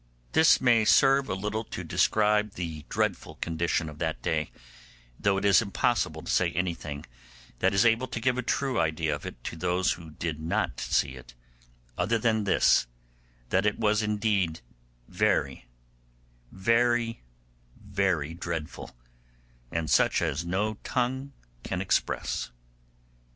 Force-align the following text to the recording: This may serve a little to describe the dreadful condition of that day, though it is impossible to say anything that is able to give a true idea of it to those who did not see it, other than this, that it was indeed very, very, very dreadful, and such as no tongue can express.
This 0.31 0.59
may 0.59 0.83
serve 0.83 1.29
a 1.29 1.35
little 1.35 1.63
to 1.65 1.83
describe 1.83 2.53
the 2.53 2.85
dreadful 2.89 3.35
condition 3.35 3.87
of 3.87 3.99
that 3.99 4.19
day, 4.23 4.49
though 5.19 5.37
it 5.37 5.45
is 5.45 5.61
impossible 5.61 6.23
to 6.23 6.31
say 6.31 6.49
anything 6.53 7.05
that 7.59 7.71
is 7.75 7.85
able 7.85 8.07
to 8.07 8.19
give 8.19 8.35
a 8.35 8.41
true 8.41 8.79
idea 8.79 9.13
of 9.13 9.27
it 9.27 9.43
to 9.43 9.55
those 9.55 9.91
who 9.91 10.09
did 10.09 10.39
not 10.39 10.79
see 10.79 11.09
it, 11.13 11.35
other 11.99 12.17
than 12.17 12.45
this, 12.45 12.87
that 13.49 13.63
it 13.67 13.77
was 13.79 14.01
indeed 14.01 14.61
very, 15.07 15.67
very, 16.51 17.21
very 17.79 18.33
dreadful, 18.33 18.95
and 19.71 19.87
such 19.87 20.19
as 20.19 20.43
no 20.43 20.79
tongue 20.83 21.31
can 21.61 21.79
express. 21.79 22.49